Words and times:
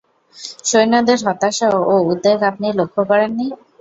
সৈন্যদের 0.65 1.19
হতাশা 1.25 1.67
ও 1.85 1.95
উদ্বেগ 2.11 2.39
আপনি 2.49 2.67
লক্ষ্য 2.79 3.01
করেন 3.09 3.31
নি? 3.37 3.47